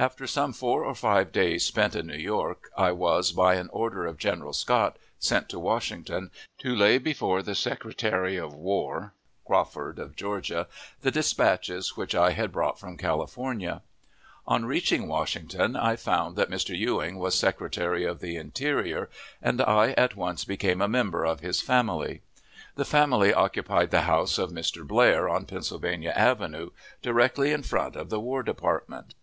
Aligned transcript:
After 0.00 0.26
some 0.26 0.52
four 0.52 0.84
or 0.84 0.96
five 0.96 1.30
days 1.30 1.64
spent 1.64 1.94
in 1.94 2.08
New 2.08 2.18
York, 2.18 2.72
I 2.76 2.90
was, 2.90 3.30
by 3.30 3.54
an 3.54 3.68
order 3.72 4.04
of 4.04 4.18
General 4.18 4.52
Scott, 4.52 4.98
sent 5.20 5.48
to 5.50 5.60
Washington, 5.60 6.32
to 6.58 6.74
lay 6.74 6.98
before 6.98 7.40
the 7.40 7.54
Secretary 7.54 8.36
of 8.36 8.52
War 8.52 9.12
(Crawford, 9.46 10.00
of 10.00 10.16
Georgia) 10.16 10.66
the 11.02 11.12
dispatches 11.12 11.96
which 11.96 12.16
I 12.16 12.32
had 12.32 12.50
brought 12.50 12.80
from 12.80 12.96
California. 12.96 13.82
On 14.44 14.64
reaching 14.64 15.06
Washington, 15.06 15.76
I 15.76 15.94
found 15.94 16.34
that 16.34 16.50
Mr. 16.50 16.76
Ewing 16.76 17.16
was 17.20 17.38
Secretary 17.38 18.04
of 18.04 18.18
the 18.18 18.34
Interior, 18.34 19.08
and 19.40 19.60
I 19.60 19.92
at 19.92 20.16
once 20.16 20.44
became 20.44 20.82
a 20.82 20.88
member 20.88 21.24
of 21.24 21.38
his 21.42 21.60
family. 21.62 22.22
The 22.74 22.84
family 22.84 23.32
occupied 23.32 23.92
the 23.92 24.00
house 24.00 24.36
of 24.36 24.50
Mr. 24.50 24.84
Blair, 24.84 25.28
on 25.28 25.46
Pennsylvania 25.46 26.12
Avenue, 26.16 26.70
directly 27.02 27.52
in 27.52 27.62
front 27.62 27.94
of 27.94 28.10
the 28.10 28.18
War 28.18 28.42
Department. 28.42 29.14